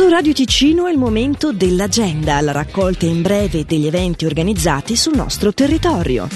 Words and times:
Su 0.00 0.08
Radio 0.08 0.32
Ticino 0.32 0.86
è 0.86 0.90
il 0.90 0.96
momento 0.96 1.52
dell'agenda, 1.52 2.40
la 2.40 2.52
raccolta 2.52 3.04
in 3.04 3.20
breve 3.20 3.66
degli 3.66 3.86
eventi 3.86 4.24
organizzati 4.24 4.96
sul 4.96 5.14
nostro 5.14 5.52
territorio. 5.52 6.26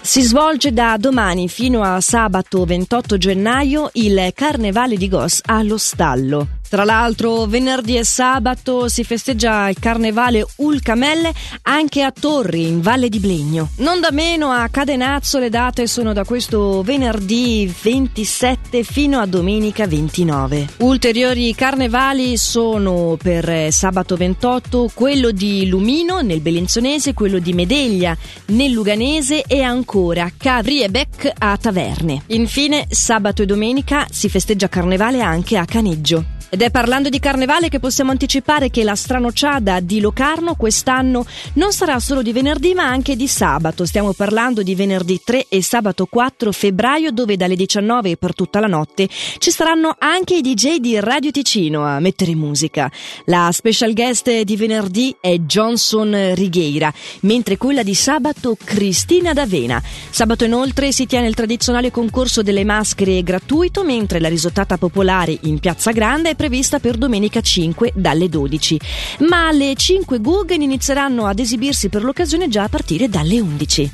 Si 0.00 0.22
svolge 0.22 0.72
da 0.72 0.96
domani 0.98 1.46
fino 1.50 1.82
a 1.82 2.00
sabato 2.00 2.64
28 2.64 3.18
gennaio 3.18 3.90
il 3.92 4.32
Carnevale 4.34 4.96
di 4.96 5.08
Gos 5.10 5.42
allo 5.44 5.76
Stallo. 5.76 6.57
Tra 6.68 6.84
l'altro, 6.84 7.46
venerdì 7.46 7.96
e 7.96 8.04
sabato 8.04 8.88
si 8.88 9.02
festeggia 9.02 9.70
il 9.70 9.78
carnevale 9.78 10.46
Ulcamelle 10.56 11.32
anche 11.62 12.02
a 12.02 12.12
Torri, 12.12 12.66
in 12.66 12.82
Valle 12.82 13.08
di 13.08 13.18
Blegno. 13.20 13.70
Non 13.76 14.00
da 14.00 14.10
meno 14.10 14.50
a 14.50 14.68
Cadenazzo 14.68 15.38
le 15.38 15.48
date 15.48 15.86
sono 15.86 16.12
da 16.12 16.24
questo 16.24 16.82
venerdì 16.82 17.72
27 17.80 18.82
fino 18.82 19.18
a 19.18 19.24
domenica 19.24 19.86
29. 19.86 20.68
Ulteriori 20.78 21.54
carnevali 21.54 22.36
sono 22.36 23.16
per 23.20 23.72
sabato 23.72 24.16
28 24.16 24.90
quello 24.92 25.30
di 25.30 25.66
Lumino 25.68 26.20
nel 26.20 26.42
Bellinzonese, 26.42 27.14
quello 27.14 27.38
di 27.38 27.54
Medeglia 27.54 28.14
nel 28.48 28.72
Luganese 28.72 29.42
e 29.46 29.62
ancora 29.62 30.30
Cavri 30.36 30.82
e 30.82 30.90
Bec 30.90 31.32
a 31.38 31.56
Taverne. 31.56 32.24
Infine, 32.26 32.86
sabato 32.90 33.40
e 33.40 33.46
domenica 33.46 34.06
si 34.10 34.28
festeggia 34.28 34.68
carnevale 34.68 35.22
anche 35.22 35.56
a 35.56 35.64
Caneggio. 35.64 36.36
Ed 36.58 36.64
è 36.64 36.70
parlando 36.72 37.08
di 37.08 37.20
carnevale 37.20 37.68
che 37.68 37.78
possiamo 37.78 38.10
anticipare 38.10 38.68
che 38.68 38.82
la 38.82 38.96
stranociada 38.96 39.78
di 39.78 40.00
Locarno 40.00 40.56
quest'anno 40.56 41.24
non 41.52 41.72
sarà 41.72 42.00
solo 42.00 42.20
di 42.20 42.32
venerdì 42.32 42.74
ma 42.74 42.82
anche 42.82 43.14
di 43.14 43.28
sabato. 43.28 43.86
Stiamo 43.86 44.12
parlando 44.12 44.64
di 44.64 44.74
venerdì 44.74 45.20
3 45.24 45.46
e 45.48 45.62
sabato 45.62 46.06
4 46.06 46.50
febbraio 46.50 47.12
dove 47.12 47.36
dalle 47.36 47.54
19 47.54 48.16
per 48.16 48.34
tutta 48.34 48.58
la 48.58 48.66
notte 48.66 49.08
ci 49.38 49.52
saranno 49.52 49.94
anche 50.00 50.34
i 50.34 50.40
DJ 50.40 50.78
di 50.78 50.98
Radio 50.98 51.30
Ticino 51.30 51.84
a 51.84 52.00
mettere 52.00 52.34
musica. 52.34 52.90
La 53.26 53.50
special 53.52 53.92
guest 53.92 54.40
di 54.40 54.56
venerdì 54.56 55.14
è 55.20 55.36
Johnson 55.36 56.34
Righeira, 56.34 56.92
mentre 57.20 57.56
quella 57.56 57.84
di 57.84 57.94
sabato 57.94 58.56
Cristina 58.64 59.32
D'Avena. 59.32 59.80
Sabato 60.10 60.44
inoltre 60.44 60.90
si 60.90 61.06
tiene 61.06 61.28
il 61.28 61.36
tradizionale 61.36 61.92
concorso 61.92 62.42
delle 62.42 62.64
maschere 62.64 63.22
gratuito 63.22 63.84
mentre 63.84 64.18
la 64.18 64.28
risottata 64.28 64.76
popolare 64.76 65.38
in 65.42 65.60
Piazza 65.60 65.92
Grande 65.92 66.30
è 66.30 66.34
prevista 66.34 66.46
per 66.80 66.96
domenica 66.96 67.40
5 67.40 67.92
dalle 67.94 68.28
12, 68.28 68.80
ma 69.28 69.50
le 69.52 69.74
5 69.74 70.18
Guggen 70.18 70.62
inizieranno 70.62 71.26
ad 71.26 71.38
esibirsi 71.38 71.88
per 71.88 72.02
l'occasione 72.02 72.48
già 72.48 72.62
a 72.62 72.68
partire 72.68 73.08
dalle 73.08 73.38
11. 73.38 73.92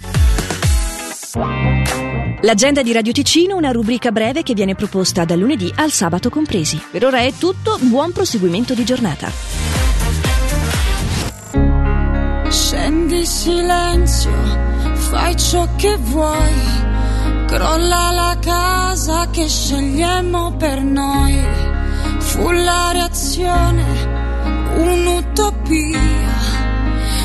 L'agenda 2.42 2.82
di 2.82 2.92
Radio 2.92 3.12
Ticino, 3.12 3.56
una 3.56 3.72
rubrica 3.72 4.12
breve 4.12 4.42
che 4.42 4.54
viene 4.54 4.74
proposta 4.74 5.24
dal 5.24 5.38
lunedì 5.38 5.72
al 5.74 5.90
sabato 5.90 6.30
compresi. 6.30 6.80
Per 6.90 7.04
ora 7.04 7.18
è 7.18 7.32
tutto, 7.32 7.78
buon 7.80 8.12
proseguimento 8.12 8.74
di 8.74 8.84
giornata. 8.84 9.32
Scendi 12.50 13.26
silenzio, 13.26 14.30
fai 14.92 15.36
ciò 15.36 15.68
che 15.74 15.96
vuoi, 15.96 16.52
crolla 17.46 18.10
la 18.12 18.38
casa 18.40 19.28
che 19.30 19.48
scegliamo 19.48 20.56
per 20.56 20.82
noi 20.82 21.73
fu 22.34 22.50
la 22.50 22.90
reazione, 22.90 23.84
un'utopia, 24.74 26.00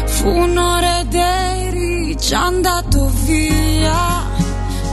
fu 0.05 0.27
un'ora 0.27 0.99
ed 0.99 1.13
eri 1.16 2.16
già 2.16 2.45
andato 2.45 3.09
via, 3.23 4.27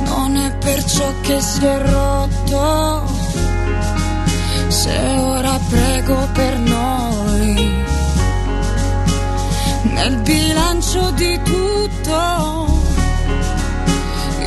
non 0.06 0.36
è 0.36 0.56
perciò 0.56 1.12
che 1.20 1.38
si 1.42 1.66
è 1.66 1.78
rotto, 1.90 3.04
se 4.68 4.96
ora 5.18 5.60
prego 5.68 6.28
per 6.32 6.58
noi, 6.60 7.84
nel 9.82 10.16
bilancio 10.22 11.10
di 11.10 11.38
tutto, 11.42 12.66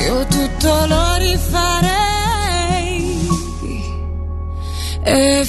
io 0.00 0.26
tutto 0.26 0.86
lo 0.86 1.14
rifarei. 1.16 2.08
E 5.02 5.44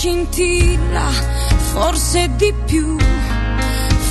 scintilla, 0.00 1.10
forse 1.72 2.30
di 2.36 2.54
più, 2.64 2.96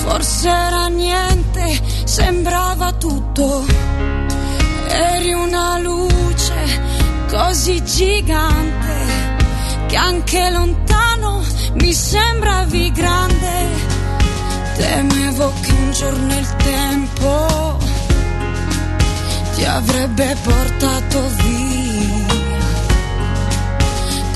forse 0.03 0.47
era 0.47 0.88
niente, 0.88 1.81
sembrava 2.03 2.91
tutto. 2.94 3.66
Eri 4.88 5.34
una 5.34 5.79
luce 5.79 6.81
così 7.28 7.84
gigante 7.84 9.38
che 9.88 9.95
anche 9.95 10.50
lontano 10.51 11.44
mi 11.73 11.91
sembravi 11.91 12.91
grande. 12.91 13.68
Temevo 14.75 15.53
che 15.62 15.72
un 15.72 15.91
giorno 15.91 16.38
il 16.38 16.56
tempo 16.57 17.78
ti 19.56 19.66
avrebbe 19.66 20.38
portato 20.44 21.22
via 21.44 21.88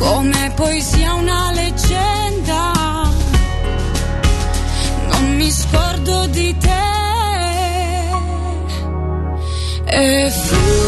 come 0.03 0.51
poesia 0.55 1.13
una 1.13 1.51
leggenda. 1.53 2.61
Non 5.09 5.35
mi 5.37 5.49
scordo 5.49 6.27
di 6.27 6.55
te. 6.57 6.81
E 9.85 10.29
fu 10.29 10.82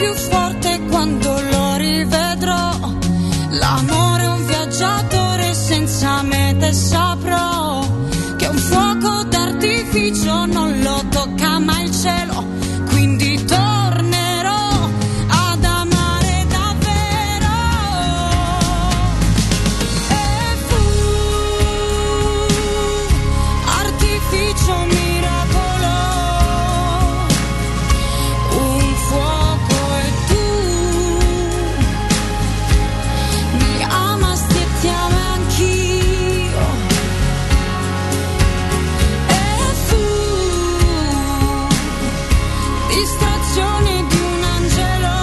you 0.00 0.14
fall. 0.14 0.39
distrazioni 42.90 44.06
di 44.08 44.16
un 44.16 44.42
angelo. 44.56 45.18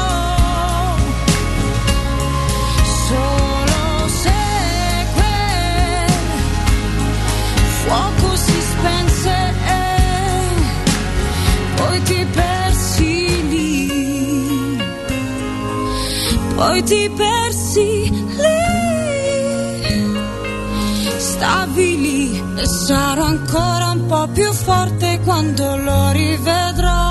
Solo 3.07 4.07
se 4.21 4.39
quel 5.15 6.09
fuoco 7.83 8.35
si 8.35 8.59
spense 8.71 9.35
e 9.65 9.85
poi 11.75 12.01
ti 12.03 12.25
persi 12.33 13.47
lì, 13.49 14.81
poi 16.55 16.83
ti 16.83 17.09
persi 17.15 18.09
lì, 18.43 18.75
stavi 21.17 21.97
lì 21.99 22.43
e 22.55 22.65
sarò 22.65 23.25
ancora 23.25 23.91
un 23.91 24.05
po' 24.07 24.27
più 24.33 24.51
forte 24.53 25.19
quando 25.23 25.75
lo 25.77 26.11
rivedrò. 26.11 27.06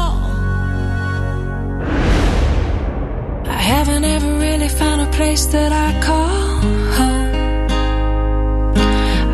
Place 5.26 5.46
that 5.46 5.72
I 5.86 5.88
call 6.08 6.44
home. 6.98 7.32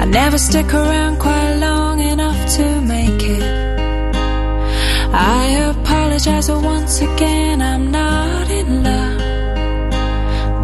I 0.02 0.04
never 0.20 0.38
stick 0.38 0.68
around 0.72 1.14
quite 1.26 1.54
long 1.68 1.96
enough 2.00 2.40
to 2.56 2.66
make 2.94 3.22
it. 3.38 3.44
I 5.38 5.42
apologize 5.72 6.48
once 6.50 6.94
again, 7.08 7.56
I'm 7.70 7.84
not 8.00 8.46
in 8.60 8.68
love. 8.88 9.20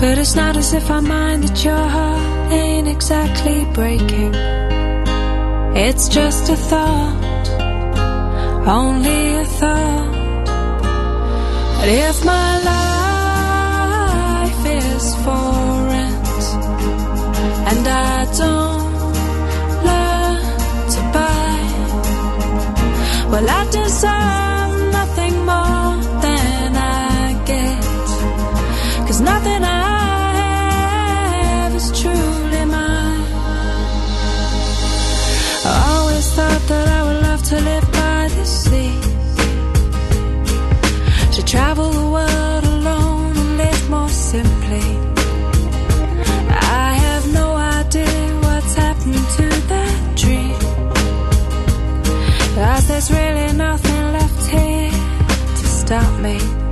But 0.00 0.14
it's 0.22 0.34
not 0.42 0.56
as 0.56 0.72
if 0.78 0.86
I 0.98 1.00
mind 1.00 1.38
that 1.44 1.58
your 1.66 1.84
heart 1.96 2.52
ain't 2.62 2.88
exactly 2.96 3.58
breaking. 3.78 4.32
It's 5.86 6.08
just 6.08 6.44
a 6.56 6.58
thought, 6.70 7.46
only 8.80 9.22
a 9.44 9.46
thought. 9.60 10.46
But 11.78 11.88
if 12.06 12.16
my 12.24 12.48
life 12.64 12.77
travel 41.48 41.88
the 41.88 42.10
world 42.10 42.64
alone 42.64 43.34
and 43.34 43.56
live 43.56 43.88
more 43.88 44.08
simply. 44.10 44.86
I 46.84 46.92
have 47.04 47.32
no 47.32 47.56
idea 47.56 48.38
what's 48.42 48.74
happened 48.74 49.26
to 49.38 49.46
that 49.72 50.14
dream. 50.14 50.58
Cause 52.54 52.88
there's 52.88 53.10
really 53.10 53.52
nothing 53.54 54.12
left 54.12 54.50
here 54.50 54.90
to 54.90 55.66
stop 55.66 56.20
me. 56.20 56.67